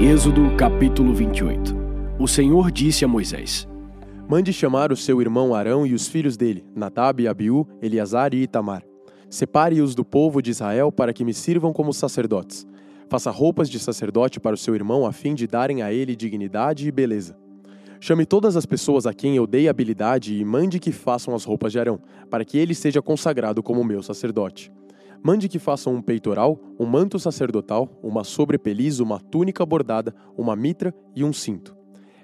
[0.00, 1.74] Êxodo capítulo 28
[2.20, 3.66] O Senhor disse a Moisés:
[4.28, 8.44] Mande chamar o seu irmão Arão e os filhos dele, Nadab e Abiú, Eleazar e
[8.44, 8.84] Itamar.
[9.28, 12.64] Separe-os do povo de Israel para que me sirvam como sacerdotes.
[13.08, 16.86] Faça roupas de sacerdote para o seu irmão a fim de darem a ele dignidade
[16.86, 17.36] e beleza.
[17.98, 21.72] Chame todas as pessoas a quem eu dei habilidade e mande que façam as roupas
[21.72, 21.98] de Arão,
[22.30, 24.70] para que ele seja consagrado como meu sacerdote.
[25.22, 30.94] Mande que façam um peitoral, um manto sacerdotal, uma sobrepeliz, uma túnica bordada, uma mitra
[31.14, 31.76] e um cinto.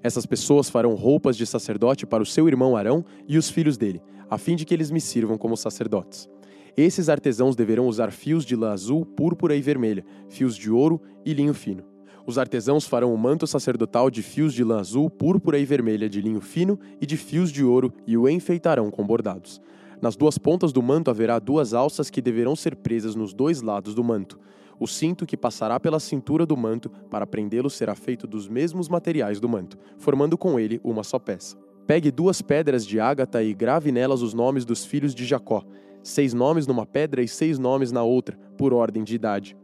[0.03, 4.01] Essas pessoas farão roupas de sacerdote para o seu irmão Arão e os filhos dele,
[4.31, 6.29] a fim de que eles me sirvam como sacerdotes.
[6.77, 11.33] Esses artesãos deverão usar fios de lã azul, púrpura e vermelha, fios de ouro e
[11.33, 11.85] linho fino.
[12.27, 16.21] Os artesãos farão o manto sacerdotal de fios de lã azul, púrpura e vermelha de
[16.21, 19.61] linho fino e de fios de ouro e o enfeitarão com bordados.
[20.05, 23.95] Nas duas pontas do manto haverá duas alças que deverão ser presas nos dois lados
[23.95, 24.39] do manto.
[24.79, 29.41] O cinto que passará pela cintura do manto para prendê-lo será feito dos mesmos materiais
[29.41, 31.57] do manto, formando com ele uma só peça.
[31.87, 35.65] Pegue duas pedras de ágata e grave nelas os nomes dos filhos de Jacó,
[36.03, 39.57] seis nomes numa pedra e seis nomes na outra, por ordem de idade.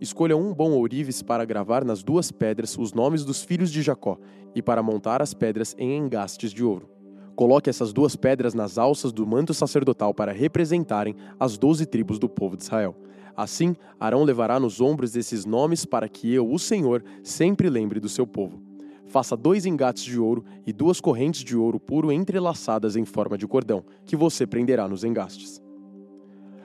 [0.00, 4.18] Escolha um bom ourives para gravar nas duas pedras os nomes dos filhos de Jacó
[4.56, 6.93] e para montar as pedras em engastes de ouro.
[7.34, 12.28] Coloque essas duas pedras nas alças do manto sacerdotal para representarem as doze tribos do
[12.28, 12.94] povo de Israel.
[13.36, 18.08] Assim, Arão levará nos ombros esses nomes para que eu, o Senhor, sempre lembre do
[18.08, 18.62] seu povo.
[19.06, 23.46] Faça dois engates de ouro e duas correntes de ouro puro entrelaçadas em forma de
[23.46, 25.60] cordão, que você prenderá nos engastes.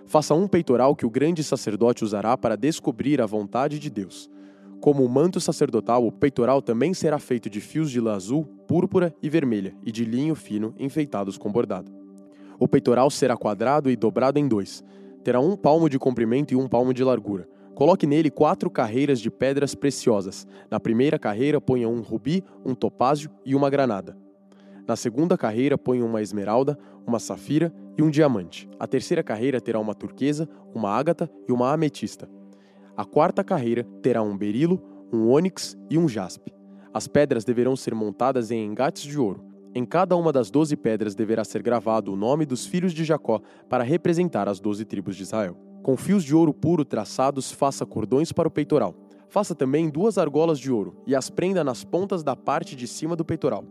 [0.06, 4.30] Faça um peitoral que o grande sacerdote usará para descobrir a vontade de Deus.
[4.82, 9.14] Como o manto sacerdotal, o peitoral também será feito de fios de lã azul, púrpura
[9.22, 11.92] e vermelha, e de linho fino enfeitados com bordado.
[12.58, 14.82] O peitoral será quadrado e dobrado em dois.
[15.22, 17.48] Terá um palmo de comprimento e um palmo de largura.
[17.76, 20.48] Coloque nele quatro carreiras de pedras preciosas.
[20.72, 24.18] Na primeira carreira, ponha um rubi, um topázio e uma granada.
[24.88, 28.70] Na segunda carreira, ponha uma esmeralda, uma safira e um diamante.
[28.80, 32.30] A terceira carreira terá uma turquesa, uma ágata e uma ametista.
[33.00, 34.78] A quarta carreira terá um berilo,
[35.10, 36.54] um ônix e um jaspe.
[36.94, 39.42] As pedras deverão ser montadas em engates de ouro.
[39.74, 43.40] Em cada uma das doze pedras deverá ser gravado o nome dos filhos de Jacó
[43.70, 45.56] para representar as doze tribos de Israel.
[45.82, 48.94] Com fios de ouro puro traçados, faça cordões para o peitoral.
[49.30, 53.16] Faça também duas argolas de ouro e as prenda nas pontas da parte de cima
[53.16, 53.64] do peitoral.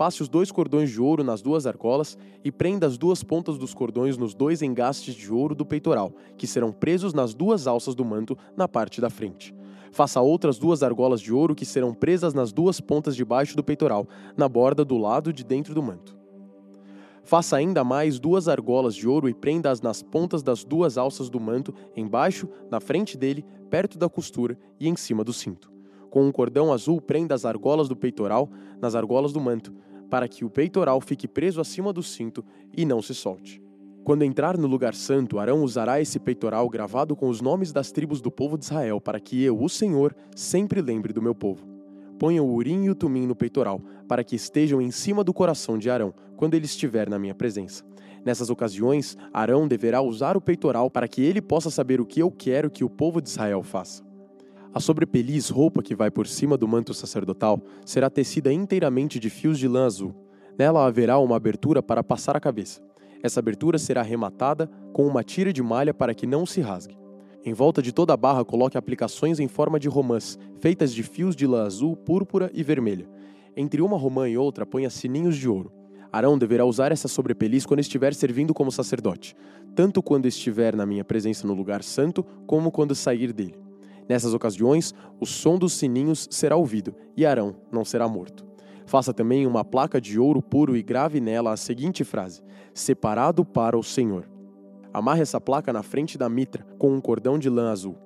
[0.00, 3.74] Passe os dois cordões de ouro nas duas argolas e prenda as duas pontas dos
[3.74, 8.02] cordões nos dois engastes de ouro do peitoral, que serão presos nas duas alças do
[8.02, 9.54] manto na parte da frente.
[9.92, 13.62] Faça outras duas argolas de ouro que serão presas nas duas pontas de baixo do
[13.62, 14.08] peitoral,
[14.38, 16.16] na borda do lado de dentro do manto.
[17.22, 21.38] Faça ainda mais duas argolas de ouro e prenda-as nas pontas das duas alças do
[21.38, 25.70] manto, embaixo, na frente dele, perto da costura e em cima do cinto.
[26.08, 28.48] Com um cordão azul, prenda as argolas do peitoral
[28.80, 29.72] nas argolas do manto,
[30.10, 32.44] para que o peitoral fique preso acima do cinto
[32.76, 33.62] e não se solte.
[34.02, 38.20] Quando entrar no lugar santo, Arão usará esse peitoral gravado com os nomes das tribos
[38.20, 41.68] do povo de Israel, para que eu, o Senhor, sempre lembre do meu povo.
[42.18, 45.78] Ponha o urim e o tumim no peitoral, para que estejam em cima do coração
[45.78, 47.84] de Arão, quando ele estiver na minha presença.
[48.24, 52.30] Nessas ocasiões, Arão deverá usar o peitoral para que ele possa saber o que eu
[52.30, 54.09] quero que o povo de Israel faça.
[54.72, 59.58] A sobrepeliz, roupa que vai por cima do manto sacerdotal, será tecida inteiramente de fios
[59.58, 60.14] de lã azul.
[60.56, 62.80] Nela haverá uma abertura para passar a cabeça.
[63.20, 66.96] Essa abertura será rematada com uma tira de malha para que não se rasgue.
[67.44, 71.34] Em volta de toda a barra coloque aplicações em forma de romãs, feitas de fios
[71.34, 73.08] de lã azul, púrpura e vermelha.
[73.56, 75.72] Entre uma romã e outra ponha sininhos de ouro.
[76.12, 79.34] Arão deverá usar essa sobrepeliz quando estiver servindo como sacerdote,
[79.74, 83.69] tanto quando estiver na minha presença no lugar santo, como quando sair dele.
[84.10, 88.44] Nessas ocasiões, o som dos sininhos será ouvido e Arão não será morto.
[88.84, 92.42] Faça também uma placa de ouro puro e grave nela a seguinte frase:
[92.74, 94.28] Separado para o Senhor.
[94.92, 97.96] Amarre essa placa na frente da mitra com um cordão de lã azul.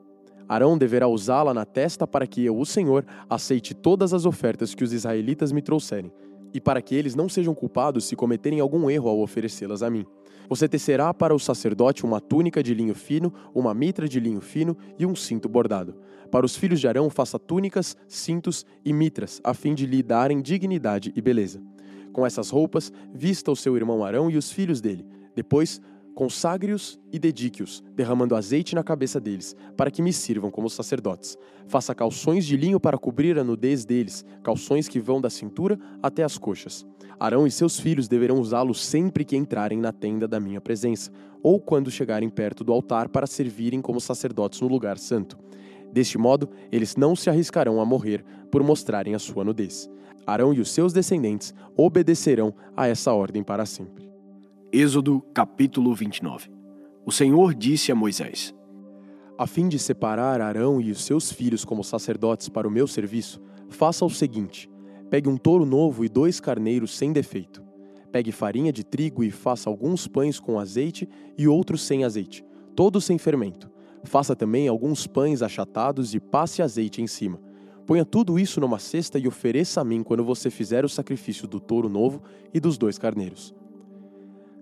[0.47, 4.85] Arão deverá usá-la na testa para que eu, o Senhor, aceite todas as ofertas que
[4.85, 6.13] os israelitas me trouxerem,
[6.53, 10.05] e para que eles não sejam culpados se cometerem algum erro ao oferecê-las a mim.
[10.49, 14.77] Você tecerá para o sacerdote uma túnica de linho fino, uma mitra de linho fino
[14.99, 15.97] e um cinto bordado.
[16.31, 20.43] Para os filhos de Arão, faça túnicas, cintos e mitras, a fim de lhe darem
[20.43, 21.63] dignidade e beleza.
[22.13, 25.07] Com essas roupas, vista o seu irmão Arão e os filhos dele.
[25.35, 25.81] Depois,
[26.15, 31.37] consagre-os e dedique-os, derramando azeite na cabeça deles, para que me sirvam como sacerdotes.
[31.67, 36.23] Faça calções de linho para cobrir a nudez deles, calções que vão da cintura até
[36.23, 36.87] as coxas.
[37.19, 41.11] Arão e seus filhos deverão usá-los sempre que entrarem na tenda da minha presença,
[41.43, 45.39] ou quando chegarem perto do altar para servirem como sacerdotes no lugar santo.
[45.93, 49.89] Deste modo, eles não se arriscarão a morrer por mostrarem a sua nudez.
[50.27, 54.11] Arão e os seus descendentes obedecerão a essa ordem para sempre.
[54.73, 56.51] Êxodo capítulo 29
[57.07, 58.53] O Senhor disse a Moisés:
[59.39, 63.41] A fim de separar Arão e os seus filhos como sacerdotes para o meu serviço,
[63.69, 64.69] faça o seguinte:
[65.15, 67.63] pegue um touro novo e dois carneiros sem defeito.
[68.11, 71.09] Pegue farinha de trigo e faça alguns pães com azeite
[71.39, 72.45] e outros sem azeite,
[72.75, 73.71] todos sem fermento
[74.03, 77.41] Faça também alguns pães achatados e passe azeite em cima.
[77.87, 81.61] Ponha tudo isso numa cesta e ofereça a mim quando você fizer o sacrifício do
[81.61, 82.21] touro novo
[82.53, 83.55] e dos dois carneiros.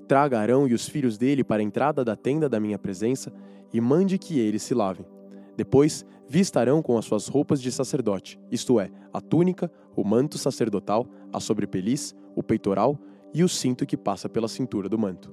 [0.06, 3.32] Traga Arão e os filhos dele para a entrada da tenda da minha presença
[3.72, 5.06] e mande que eles se lavem.
[5.56, 11.06] Depois, vistarão com as suas roupas de sacerdote, isto é, a túnica, o manto sacerdotal,
[11.32, 12.98] a sobrepeliz, o peitoral
[13.34, 15.30] e o cinto que passa pela cintura do manto.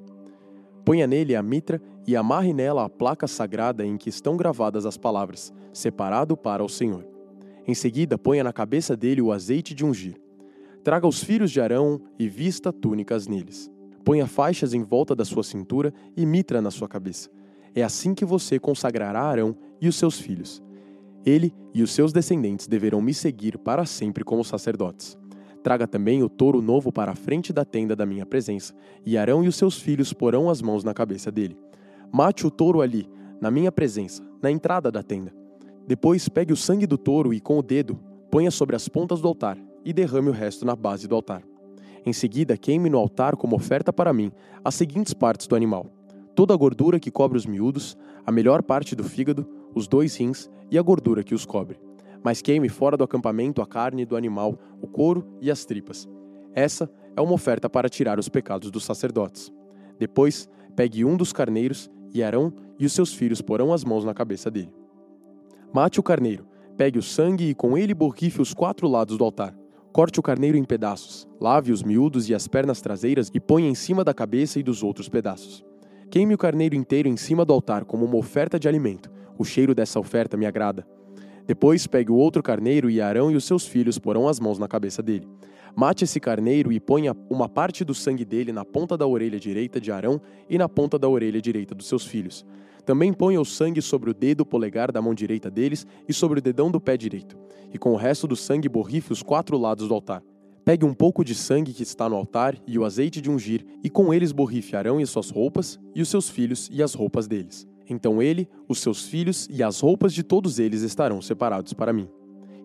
[0.83, 4.97] Ponha nele a mitra e amarre nela a placa sagrada em que estão gravadas as
[4.97, 7.05] palavras: Separado para o Senhor.
[7.67, 10.19] Em seguida, ponha na cabeça dele o azeite de ungir.
[10.83, 13.69] Traga os filhos de Arão e vista túnicas neles.
[14.03, 17.29] Ponha faixas em volta da sua cintura e mitra na sua cabeça.
[17.75, 20.61] É assim que você consagrará Arão e os seus filhos.
[21.25, 25.17] Ele e os seus descendentes deverão me seguir para sempre como sacerdotes.
[25.61, 28.73] Traga também o touro novo para a frente da tenda da minha presença,
[29.05, 31.57] e Arão e os seus filhos porão as mãos na cabeça dele.
[32.11, 33.09] Mate o touro ali,
[33.41, 35.33] na minha presença, na entrada da tenda.
[35.85, 37.99] Depois pegue o sangue do touro e, com o dedo,
[38.31, 41.43] ponha sobre as pontas do altar e derrame o resto na base do altar.
[42.05, 44.31] Em seguida, queime no altar como oferta para mim
[44.63, 45.87] as seguintes partes do animal:
[46.39, 49.45] toda a gordura que cobre os miúdos, a melhor parte do fígado,
[49.75, 51.77] os dois rins e a gordura que os cobre
[52.23, 56.07] mas queime fora do acampamento a carne do animal, o couro e as tripas.
[56.53, 59.51] Essa é uma oferta para tirar os pecados dos sacerdotes.
[59.97, 64.13] Depois, pegue um dos carneiros, e Arão e os seus filhos porão as mãos na
[64.13, 64.73] cabeça dele.
[65.73, 66.45] Mate o carneiro,
[66.75, 69.55] pegue o sangue e com ele borrife os quatro lados do altar.
[69.91, 73.75] Corte o carneiro em pedaços, lave os miúdos e as pernas traseiras e ponha em
[73.75, 75.68] cima da cabeça e dos outros pedaços.
[76.11, 79.11] Queime o carneiro inteiro em cima do altar como uma oferta de alimento.
[79.37, 80.87] O cheiro dessa oferta me agrada.
[81.45, 84.67] Depois pegue o outro carneiro e Arão e os seus filhos porão as mãos na
[84.67, 85.27] cabeça dele.
[85.75, 89.79] Mate esse carneiro e ponha uma parte do sangue dele na ponta da orelha direita
[89.79, 90.19] de Arão
[90.49, 92.43] e na ponta da orelha direita dos seus filhos.
[92.83, 96.41] Também ponha o sangue sobre o dedo polegar da mão direita deles e sobre o
[96.41, 97.37] dedão do pé direito.
[97.71, 100.23] E com o resto do sangue borrife os quatro lados do altar.
[100.69, 103.89] Pegue um pouco de sangue que está no altar e o azeite de ungir, e
[103.89, 107.67] com eles borrife Arão e suas roupas, e os seus filhos e as roupas deles.
[107.89, 112.07] Então ele, os seus filhos e as roupas de todos eles estarão separados para mim.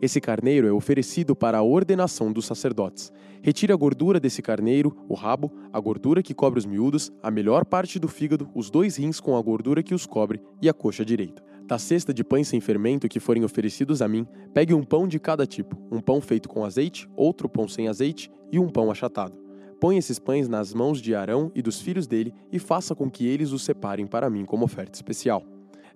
[0.03, 3.11] Esse carneiro é oferecido para a ordenação dos sacerdotes.
[3.41, 7.65] Retire a gordura desse carneiro, o rabo, a gordura que cobre os miúdos, a melhor
[7.65, 11.07] parte do fígado, os dois rins com a gordura que os cobre e a coxa
[11.07, 11.43] direita.
[11.67, 15.19] Da cesta de pães sem fermento que forem oferecidos a mim, pegue um pão de
[15.19, 19.39] cada tipo: um pão feito com azeite, outro pão sem azeite e um pão achatado.
[19.81, 23.27] Põe esses pães nas mãos de Arão e dos filhos dele e faça com que
[23.27, 25.43] eles os separem para mim como oferta especial.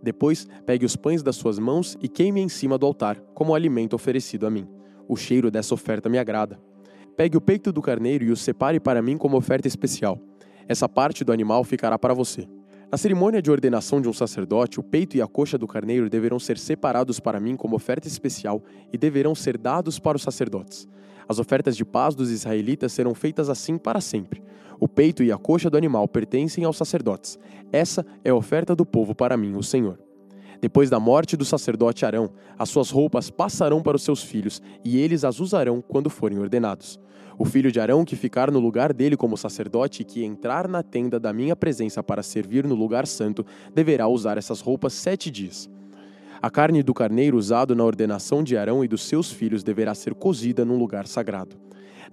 [0.02, 3.94] Depois, pegue os pães das suas mãos e queime em cima do altar, como alimento
[3.94, 4.66] oferecido a mim.
[5.06, 6.58] O cheiro dessa oferta me agrada.
[7.16, 10.18] Pegue o peito do carneiro e o separe para mim como oferta especial.
[10.68, 12.46] Essa parte do animal ficará para você.
[12.90, 16.38] Na cerimônia de ordenação de um sacerdote, o peito e a coxa do carneiro deverão
[16.38, 20.88] ser separados para mim como oferta especial e deverão ser dados para os sacerdotes.
[21.28, 24.42] As ofertas de paz dos israelitas serão feitas assim para sempre.
[24.80, 27.38] O peito e a coxa do animal pertencem aos sacerdotes.
[27.70, 29.98] Essa é a oferta do povo para mim, o Senhor.
[30.60, 34.98] Depois da morte do sacerdote Arão, as suas roupas passarão para os seus filhos, e
[34.98, 36.98] eles as usarão quando forem ordenados.
[37.38, 40.82] O filho de Arão que ficar no lugar dele como sacerdote e que entrar na
[40.82, 45.70] tenda da minha presença para servir no lugar santo, deverá usar essas roupas sete dias.
[46.42, 50.14] A carne do carneiro usado na ordenação de Arão e dos seus filhos deverá ser
[50.14, 51.56] cozida num lugar sagrado.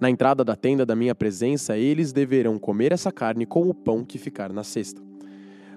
[0.00, 4.04] Na entrada da tenda da minha presença, eles deverão comer essa carne com o pão
[4.04, 5.05] que ficar na cesta.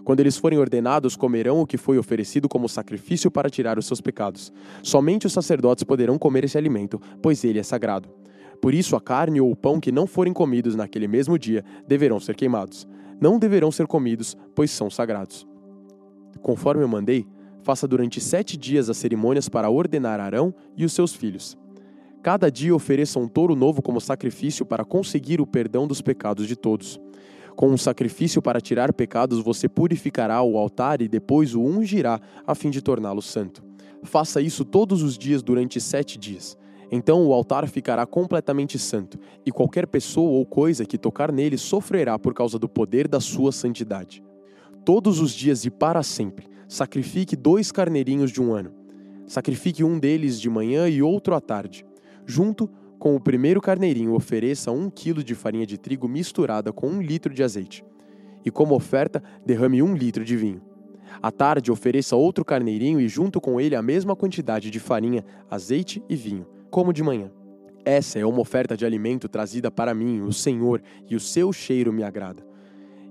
[0.10, 4.02] Quando eles forem ordenados, comerão o que foi oferecido como sacrifício para tirar os seus
[4.02, 4.52] pecados.
[4.82, 8.10] Somente os sacerdotes poderão comer esse alimento, pois ele é sagrado.
[8.60, 12.20] Por isso, a carne ou o pão que não forem comidos naquele mesmo dia deverão
[12.20, 12.88] ser queimados.
[13.22, 15.48] Não deverão ser comidos, pois são sagrados.
[16.42, 17.28] Conforme eu mandei,
[17.62, 21.56] faça durante sete dias as cerimônias para ordenar Arão e os seus filhos.
[22.24, 26.56] Cada dia ofereça um touro novo como sacrifício para conseguir o perdão dos pecados de
[26.56, 27.00] todos.
[27.60, 32.56] Com um sacrifício para tirar pecados, você purificará o altar e depois o ungirá, a
[32.56, 33.62] fim de torná-lo santo.
[34.02, 36.58] Faça isso todos os dias durante sete dias.
[36.90, 42.18] Então o altar ficará completamente santo, e qualquer pessoa ou coisa que tocar nele sofrerá
[42.18, 44.24] por causa do poder da sua santidade.
[44.86, 48.72] Todos os dias e para sempre, sacrifique dois carneirinhos de um ano.
[49.28, 51.86] Sacrifique um deles de manhã e outro à tarde.
[52.26, 57.02] Junto com o primeiro carneirinho, ofereça um quilo de farinha de trigo misturada com um
[57.02, 57.84] litro de azeite.
[58.44, 60.62] E como oferta, derrame um litro de vinho.
[61.22, 66.04] À tarde, ofereça outro carneirinho e, junto com ele, a mesma quantidade de farinha, azeite
[66.10, 67.32] e vinho, como de manhã.
[67.86, 71.92] Essa é uma oferta de alimento trazida para mim, o Senhor, e o seu cheiro
[71.92, 72.46] me agrada.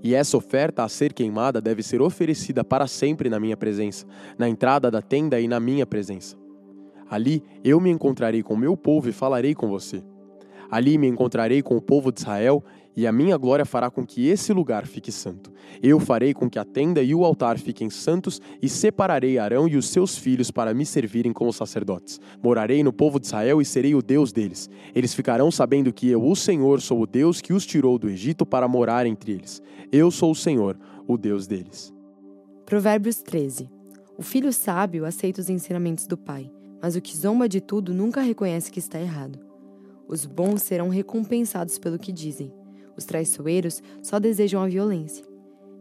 [0.02, 4.06] E essa oferta a ser queimada deve ser oferecida para sempre na minha presença,
[4.38, 6.37] na entrada da tenda e na minha presença.
[7.10, 10.02] Ali eu me encontrarei com meu povo e falarei com você.
[10.70, 12.62] Ali me encontrarei com o povo de Israel,
[12.94, 15.52] e a minha glória fará com que esse lugar fique santo.
[15.80, 19.76] Eu farei com que a tenda e o altar fiquem santos, e separarei Arão e
[19.76, 22.20] os seus filhos para me servirem como sacerdotes.
[22.42, 24.68] Morarei no povo de Israel e serei o Deus deles.
[24.94, 28.44] Eles ficarão sabendo que eu, o Senhor, sou o Deus que os tirou do Egito
[28.44, 29.62] para morar entre eles.
[29.90, 31.94] Eu sou o Senhor, o Deus deles.
[32.66, 33.70] Provérbios 13.
[34.18, 38.20] O filho sábio aceita os ensinamentos do pai, mas o que zomba de tudo nunca
[38.20, 39.38] reconhece que está errado.
[40.06, 42.52] Os bons serão recompensados pelo que dizem.
[42.96, 45.24] Os traiçoeiros só desejam a violência.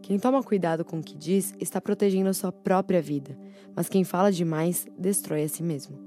[0.02, 3.38] Quem toma cuidado com o que diz está protegendo a sua própria vida,
[3.74, 5.98] mas quem fala demais destrói a si mesmo.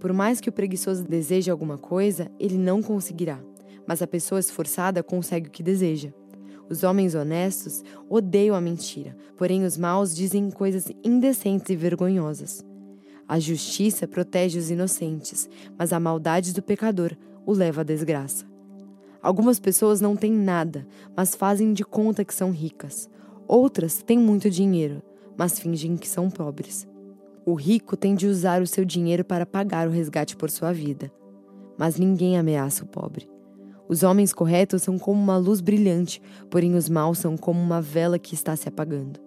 [0.00, 3.40] Por mais que o preguiçoso deseje alguma coisa, ele não conseguirá,
[3.86, 6.12] mas a pessoa esforçada consegue o que deseja.
[6.68, 12.64] Os homens honestos odeiam a mentira, porém os maus dizem coisas indecentes e vergonhosas.
[13.28, 18.44] A justiça protege os inocentes, mas a maldade do pecador o leva à desgraça.
[19.20, 23.10] Algumas pessoas não têm nada, mas fazem de conta que são ricas.
[23.48, 25.02] Outras têm muito dinheiro,
[25.36, 26.86] mas fingem que são pobres.
[27.44, 31.10] O rico tem de usar o seu dinheiro para pagar o resgate por sua vida.
[31.76, 33.28] Mas ninguém ameaça o pobre.
[33.88, 38.18] Os homens corretos são como uma luz brilhante, porém os maus são como uma vela
[38.18, 39.20] que está se apagando.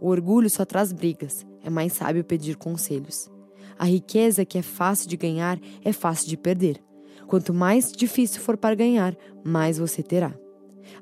[0.00, 3.28] O orgulho só traz brigas, é mais sábio pedir conselhos.
[3.76, 6.80] A riqueza que é fácil de ganhar é fácil de perder.
[7.26, 10.32] Quanto mais difícil for para ganhar, mais você terá.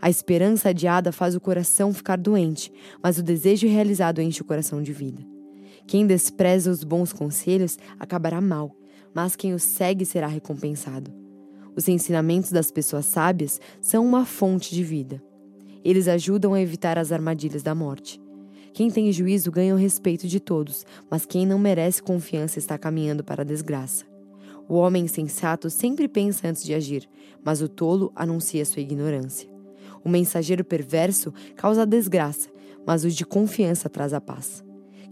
[0.00, 4.80] A esperança adiada faz o coração ficar doente, mas o desejo realizado enche o coração
[4.80, 5.22] de vida.
[5.86, 8.74] Quem despreza os bons conselhos acabará mal,
[9.12, 11.12] mas quem os segue será recompensado.
[11.76, 15.22] Os ensinamentos das pessoas sábias são uma fonte de vida.
[15.84, 18.21] Eles ajudam a evitar as armadilhas da morte.
[18.72, 23.22] Quem tem juízo ganha o respeito de todos, mas quem não merece confiança está caminhando
[23.22, 24.04] para a desgraça.
[24.66, 27.06] O homem sensato sempre pensa antes de agir,
[27.44, 29.46] mas o tolo anuncia sua ignorância.
[30.02, 32.48] O mensageiro perverso causa desgraça,
[32.86, 34.64] mas o de confiança traz a paz.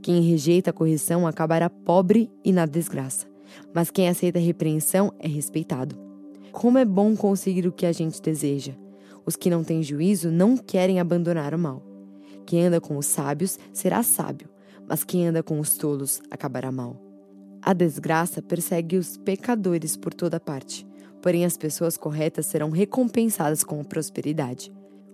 [0.02, 3.26] Quem rejeita a correção acabará pobre e na desgraça,
[3.74, 5.98] mas quem aceita a repreensão é respeitado.
[6.50, 8.72] Como é bom conseguir o que a gente deseja.
[9.26, 11.89] Os que não têm juízo não querem abandonar o mal.
[12.50, 14.48] Quem anda com os sábios será sábio,
[14.88, 17.00] mas quem anda com os tolos acabará mal.
[17.62, 20.84] A desgraça persegue os pecadores por toda parte,
[21.22, 24.72] porém as pessoas corretas serão recompensadas com prosperidade.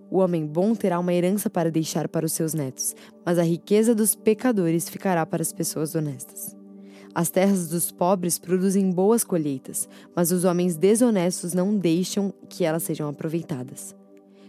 [0.09, 3.93] O homem bom terá uma herança para deixar para os seus netos, mas a riqueza
[3.93, 6.57] dos pecadores ficará para as pessoas honestas.
[7.13, 12.81] As terras dos pobres produzem boas colheitas, mas os homens desonestos não deixam que elas
[12.81, 13.95] sejam aproveitadas.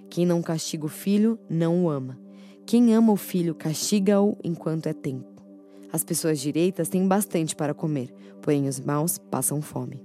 [0.08, 2.27] Quem não castiga o filho não o ama.
[2.68, 5.42] Quem ama o filho castiga-o enquanto é tempo.
[5.90, 10.04] As pessoas direitas têm bastante para comer, porém os maus passam fome.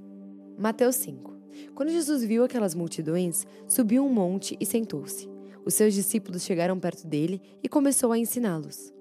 [0.58, 1.36] Mateus 5
[1.76, 5.30] Quando Jesus viu aquelas multidões, subiu um monte e sentou-se.
[5.66, 8.94] Os seus discípulos chegaram perto dele e começou a ensiná-los.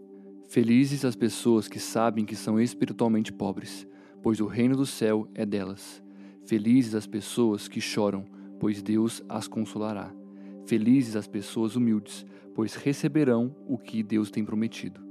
[0.48, 3.86] Felizes as pessoas que sabem que são espiritualmente pobres,
[4.20, 6.02] pois o reino do céu é delas.
[6.46, 8.24] Felizes as pessoas que choram,
[8.58, 10.12] pois Deus as consolará.
[10.72, 12.24] Felizes as pessoas humildes,
[12.54, 15.02] pois receberão o que Deus tem prometido.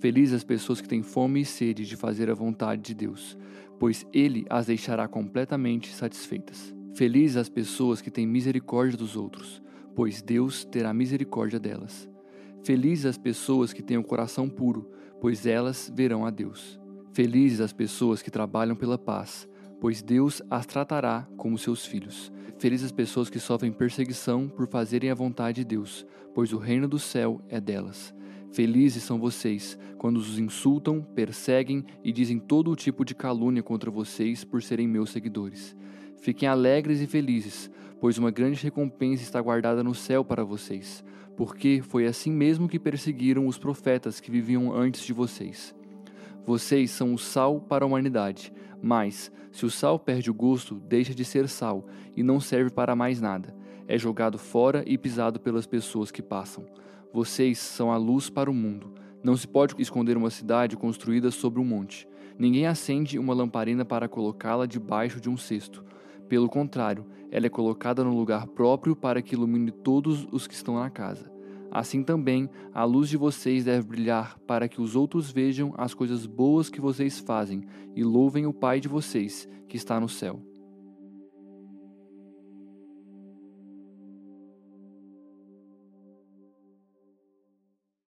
[0.00, 3.38] Felizes as pessoas que têm fome e sede de fazer a vontade de Deus,
[3.78, 6.74] pois Ele as deixará completamente satisfeitas.
[6.96, 9.62] Felizes as pessoas que têm misericórdia dos outros,
[9.94, 12.10] pois Deus terá misericórdia delas.
[12.64, 16.80] Felizes as pessoas que têm o coração puro, pois elas verão a Deus.
[17.12, 19.48] Felizes as pessoas que trabalham pela paz,
[19.80, 22.32] pois Deus as tratará como seus filhos.
[22.58, 26.88] Felizes as pessoas que sofrem perseguição por fazerem a vontade de Deus, pois o reino
[26.88, 28.14] do céu é delas.
[28.52, 33.90] Felizes são vocês quando os insultam, perseguem e dizem todo o tipo de calúnia contra
[33.90, 35.76] vocês por serem meus seguidores.
[36.18, 41.04] Fiquem alegres e felizes, pois uma grande recompensa está guardada no céu para vocês,
[41.36, 45.74] porque foi assim mesmo que perseguiram os profetas que viviam antes de vocês.
[46.46, 48.52] Vocês são o sal para a humanidade,
[48.82, 52.96] mas, se o sal perde o gosto, deixa de ser sal e não serve para
[52.96, 53.54] mais nada.
[53.88, 56.64] É jogado fora e pisado pelas pessoas que passam.
[57.12, 58.92] Vocês são a luz para o mundo.
[59.22, 62.06] Não se pode esconder uma cidade construída sobre um monte.
[62.38, 65.84] Ninguém acende uma lamparina para colocá-la debaixo de um cesto.
[66.28, 70.78] Pelo contrário, ela é colocada no lugar próprio para que ilumine todos os que estão
[70.78, 71.35] na casa.
[71.76, 76.24] Assim também, a luz de vocês deve brilhar para que os outros vejam as coisas
[76.24, 80.40] boas que vocês fazem e louvem o Pai de vocês, que está no céu.